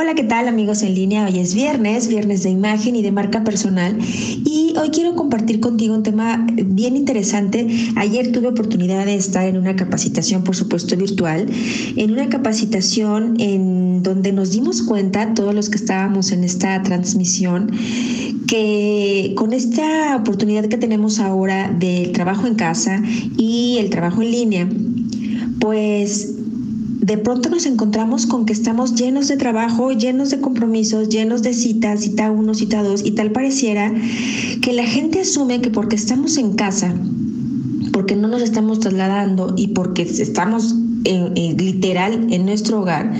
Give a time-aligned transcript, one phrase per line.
[0.00, 1.26] Hola, ¿qué tal amigos en línea?
[1.26, 5.94] Hoy es viernes, viernes de imagen y de marca personal y hoy quiero compartir contigo
[5.94, 7.66] un tema bien interesante.
[7.96, 11.48] Ayer tuve oportunidad de estar en una capacitación, por supuesto virtual,
[11.96, 17.70] en una capacitación en donde nos dimos cuenta, todos los que estábamos en esta transmisión,
[18.46, 23.02] que con esta oportunidad que tenemos ahora del trabajo en casa
[23.36, 24.68] y el trabajo en línea,
[25.60, 26.39] pues
[27.00, 31.54] de pronto nos encontramos con que estamos llenos de trabajo, llenos de compromisos, llenos de
[31.54, 33.92] citas, cita uno, cita dos, y tal pareciera
[34.60, 36.94] que la gente asume que porque estamos en casa,
[37.92, 40.74] porque no nos estamos trasladando y porque estamos
[41.04, 43.14] en, literal en nuestro hogar,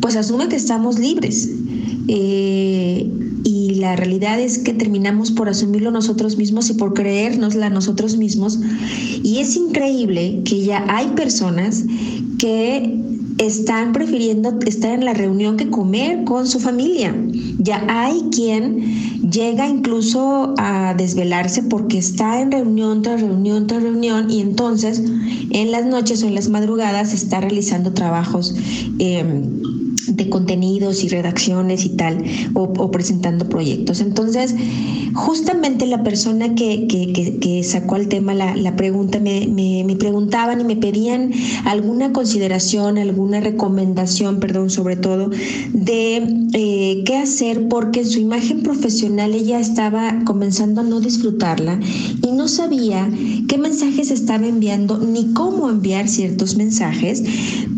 [0.00, 1.50] pues asume que estamos libres.
[2.10, 3.10] Eh,
[3.44, 8.58] y la realidad es que terminamos por asumirlo nosotros mismos y por creérnosla nosotros mismos.
[9.22, 11.84] Y es increíble que ya hay personas
[12.38, 12.98] que
[13.38, 17.14] están prefiriendo estar en la reunión que comer con su familia.
[17.58, 24.30] Ya hay quien llega incluso a desvelarse porque está en reunión tras reunión tras reunión
[24.30, 25.02] y entonces
[25.50, 28.54] en las noches o en las madrugadas está realizando trabajos.
[28.98, 29.24] Eh,
[30.08, 34.00] de contenidos y redacciones y tal, o, presentando proyectos.
[34.00, 34.54] Entonces,
[35.14, 40.76] justamente la persona que, que, sacó al tema la, pregunta, me, me, preguntaban y me
[40.76, 41.32] pedían
[41.64, 45.30] alguna consideración, alguna recomendación, perdón, sobre todo,
[45.72, 51.80] de eh, qué hacer, porque en su imagen profesional ella estaba comenzando a no disfrutarla
[52.26, 53.10] y no sabía
[53.48, 57.22] qué mensajes estaba enviando ni cómo enviar ciertos mensajes,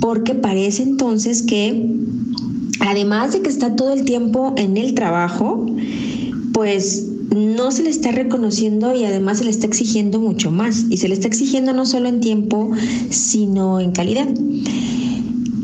[0.00, 1.86] porque parece entonces que
[2.80, 5.66] además de que está todo el tiempo en el trabajo,
[6.52, 10.84] pues no se le está reconociendo y además se le está exigiendo mucho más.
[10.90, 12.70] Y se le está exigiendo no solo en tiempo,
[13.10, 14.28] sino en calidad.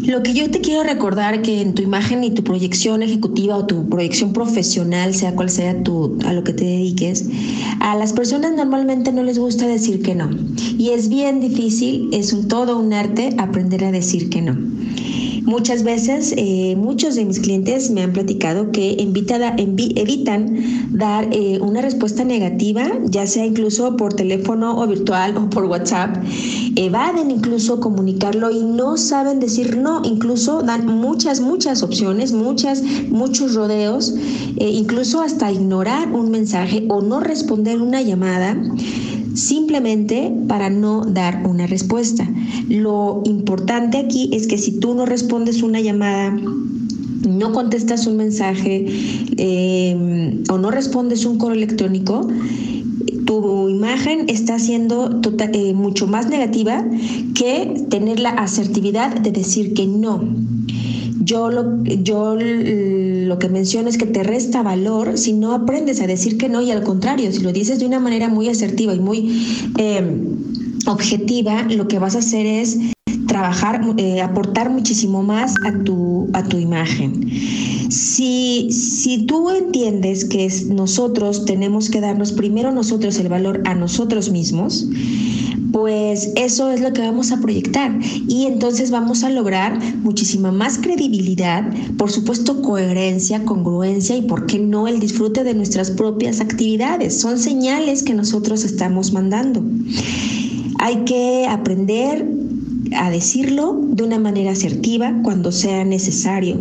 [0.07, 3.67] Lo que yo te quiero recordar que en tu imagen y tu proyección ejecutiva o
[3.67, 7.27] tu proyección profesional, sea cual sea tu, a lo que te dediques,
[7.81, 10.31] a las personas normalmente no les gusta decir que no.
[10.79, 14.57] Y es bien difícil, es un todo un arte aprender a decir que no.
[15.47, 20.57] Muchas veces, eh, muchos de mis clientes me han platicado que evitan
[20.91, 26.17] dar eh, una respuesta negativa, ya sea incluso por teléfono o virtual o por WhatsApp.
[26.75, 30.03] Evaden incluso comunicarlo y no saben decir no.
[30.05, 34.15] Incluso dan muchas, muchas opciones, muchas, muchos rodeos,
[34.57, 38.61] eh, incluso hasta ignorar un mensaje o no responder una llamada
[39.37, 42.29] simplemente para no dar una respuesta.
[42.69, 46.37] Lo importante aquí es que si tú no respondes una llamada,
[47.29, 48.87] no contestas un mensaje
[49.37, 52.29] eh, o no respondes un correo electrónico,
[53.27, 56.85] tu imagen está siendo tota-, eh, mucho más negativa
[57.35, 60.25] que tener la asertividad de decir que no.
[61.27, 66.07] Yo lo, yo lo que menciono es que te resta valor si no aprendes a
[66.07, 69.01] decir que no y al contrario, si lo dices de una manera muy asertiva y
[69.01, 70.09] muy eh,
[70.87, 72.79] objetiva, lo que vas a hacer es
[73.27, 77.29] trabajar, eh, aportar muchísimo más a tu, a tu imagen.
[77.91, 84.31] Si, si tú entiendes que nosotros tenemos que darnos primero nosotros el valor a nosotros
[84.31, 84.87] mismos,
[85.77, 90.79] pues eso es lo que vamos a proyectar y entonces vamos a lograr muchísima más
[90.79, 97.21] credibilidad, por supuesto coherencia, congruencia y por qué no el disfrute de nuestras propias actividades.
[97.21, 99.63] Son señales que nosotros estamos mandando.
[100.79, 102.27] Hay que aprender
[102.97, 106.57] a decirlo de una manera asertiva cuando sea necesario.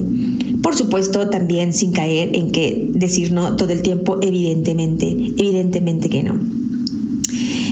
[0.62, 6.22] Por supuesto, también sin caer en que decir no todo el tiempo, evidentemente, evidentemente que
[6.22, 6.65] no.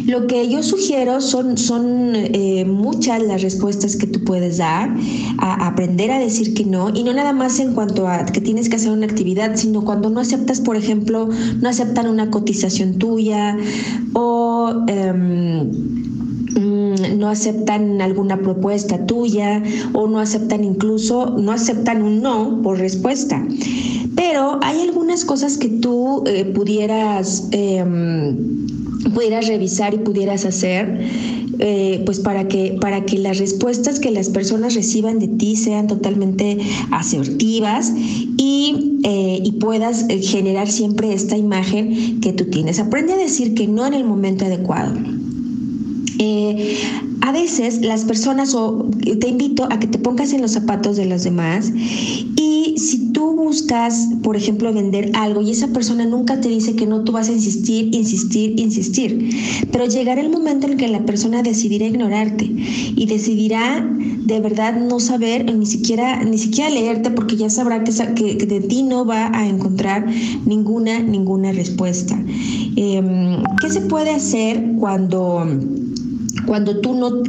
[0.06, 4.94] Lo que yo sugiero son, son eh, muchas las respuestas que tú puedes dar,
[5.38, 8.68] a aprender a decir que no, y no nada más en cuanto a que tienes
[8.69, 11.30] que hacer una actividad, sino cuando no aceptas, por ejemplo,
[11.62, 13.58] no aceptan una cotización tuya
[14.13, 14.84] o...
[14.88, 15.72] Em,
[16.56, 19.63] mm, no aceptan alguna propuesta tuya
[19.94, 23.44] o no aceptan incluso, no aceptan un no por respuesta.
[24.16, 28.82] Pero hay algunas cosas que tú eh, pudieras em,
[29.14, 31.00] pudieras revisar y pudieras hacer,
[31.60, 35.88] eh, pues para que, para que las respuestas que las personas reciban de ti sean
[35.88, 36.58] totalmente
[36.92, 37.94] asertivas
[38.38, 42.80] y, eh, y puedas eh, generar siempre esta imagen que tú tienes.
[42.80, 44.94] Aprende a decir que no en el momento adecuado.
[46.25, 46.78] Eh,
[47.20, 48.90] a veces las personas, o
[49.20, 51.72] te invito a que te pongas en los zapatos de los demás
[52.38, 56.86] y si tú buscas, por ejemplo, vender algo y esa persona nunca te dice que
[56.86, 59.30] no, tú vas a insistir, insistir, insistir.
[59.72, 62.46] Pero llegará el momento en que la persona decidirá ignorarte
[62.96, 63.86] y decidirá
[64.26, 67.92] de verdad no saber ni siquiera, ni siquiera leerte porque ya sabrá que,
[68.36, 70.06] de ti no va a encontrar
[70.46, 72.18] ninguna, ninguna respuesta.
[72.76, 75.46] Em, ¿Qué se puede hacer cuando
[76.45, 77.22] cuando tú no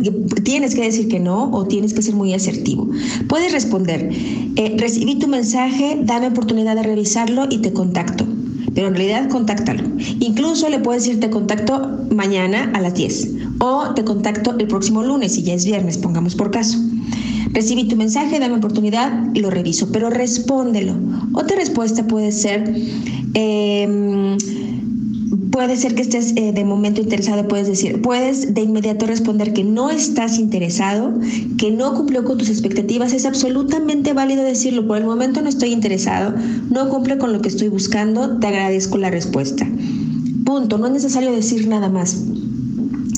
[0.42, 2.88] tienes que decir que no o tienes que ser muy asertivo.
[3.28, 4.10] Puedes responder,
[4.56, 8.26] eh, recibí tu mensaje, dame oportunidad de revisarlo y te contacto.
[8.74, 9.84] Pero en realidad contáctalo.
[10.18, 13.30] Incluso le puedes decir te contacto mañana a las 10
[13.60, 16.78] o te contacto el próximo lunes si ya es viernes, pongamos por caso.
[17.52, 20.94] Recibí tu mensaje, dame oportunidad, lo reviso, pero respóndelo.
[21.34, 22.74] Otra respuesta puede ser...
[23.34, 24.36] Eh,
[25.54, 29.62] puede ser que estés eh, de momento interesado, puedes decir, puedes de inmediato responder que
[29.62, 31.14] no estás interesado,
[31.58, 35.70] que no cumplió con tus expectativas, es absolutamente válido decirlo, por el momento no estoy
[35.70, 36.34] interesado,
[36.70, 39.64] no cumple con lo que estoy buscando, te agradezco la respuesta.
[40.44, 42.16] Punto, no es necesario decir nada más.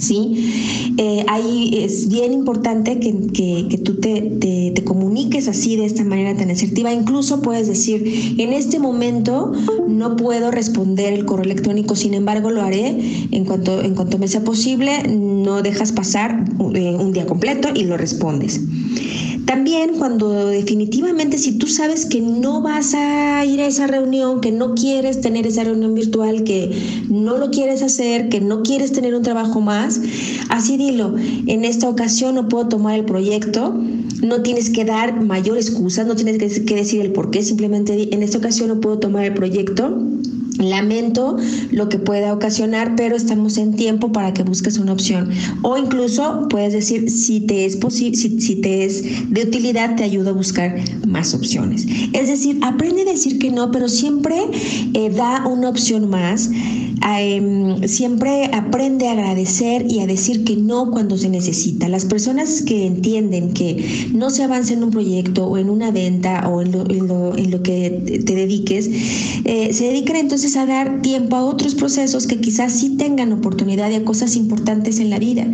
[0.01, 0.95] ¿Sí?
[0.99, 3.13] Eh, ahí es bien importante que,
[3.85, 4.21] tú te,
[4.75, 6.93] te, comuniques así, de esta manera tan asertiva.
[6.93, 9.53] Incluso puedes decir, en este momento
[9.89, 12.97] no puedo responder el correo electrónico, sin embargo lo haré
[13.31, 16.45] en cuanto, en cuanto me sea posible, no dejas pasar
[16.75, 18.61] eh, un día completo y lo respondes.
[19.57, 24.53] También cuando definitivamente si tú sabes que no vas a ir a esa reunión, que
[24.53, 26.77] no quieres tener esa reunión virtual, que
[27.09, 29.99] no lo quieres hacer, que no quieres tener un trabajo más,
[30.51, 31.15] así dilo,
[31.47, 33.73] en esta ocasión no puedo tomar el proyecto,
[34.23, 38.23] no tienes que dar mayor excusa, no tienes que decir el por qué, simplemente en
[38.23, 39.99] esta ocasión no puedo tomar el proyecto
[40.59, 41.37] Lamento
[41.71, 45.31] lo que pueda ocasionar, pero estamos en tiempo para que busques una opción.
[45.63, 50.31] O incluso puedes decir, si te es posible, si, te es de utilidad, te ayudo
[50.31, 50.77] a buscar
[51.07, 51.87] más opciones.
[52.13, 54.37] Es decir, aprende a decir que no, pero siempre
[54.95, 56.51] eh, da una opción más.
[57.09, 61.89] Em, siempre aprende a agradecer y a decir que no cuando se necesita.
[61.89, 66.49] Las personas que entienden que no se avanza en un proyecto o en una venta
[66.49, 68.91] o en lo, en lo, que te dediques,
[69.45, 73.93] eh, se dedican entonces a dar tiempo a otros procesos que quizás sí tengan oportunidad
[73.93, 75.45] a cosas importantes en la vida.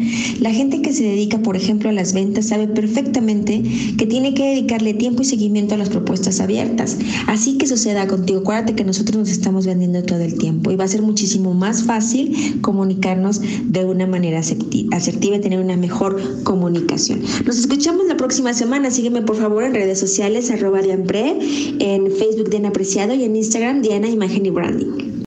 [0.41, 3.63] La gente que se dedica, por ejemplo, a las ventas sabe perfectamente
[3.97, 6.99] que tiene que dedicarle tiempo y seguimiento a las propuestas abiertas.
[7.27, 8.41] Así que suceda contigo.
[8.41, 11.85] Acuérdate que nosotros nos estamos vendiendo todo el tiempo y va a ser muchísimo más
[11.85, 17.23] fácil comunicarnos de una manera asertiva y tener una mejor comunicación.
[17.47, 18.91] Nos escuchamos la próxima semana.
[18.91, 21.37] Sígueme por favor en redes sociales arroba Dianpre,
[21.79, 24.82] en Facebook Diana Apreciado y en Instagram Diana Imagen y Branding.
[24.85, 25.13] Gandhi.